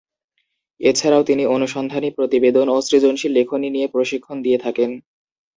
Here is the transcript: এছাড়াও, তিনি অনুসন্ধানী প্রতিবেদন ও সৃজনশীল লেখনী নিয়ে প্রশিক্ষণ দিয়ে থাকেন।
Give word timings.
এছাড়াও, 0.81 1.23
তিনি 1.23 1.43
অনুসন্ধানী 1.47 2.09
প্রতিবেদন 2.11 2.65
ও 2.69 2.77
সৃজনশীল 2.81 3.31
লেখনী 3.31 3.67
নিয়ে 3.69 3.87
প্রশিক্ষণ 3.87 4.37
দিয়ে 4.41 4.59
থাকেন। 4.59 4.89